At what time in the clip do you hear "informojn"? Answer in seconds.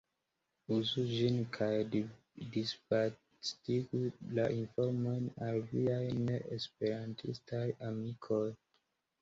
4.63-5.29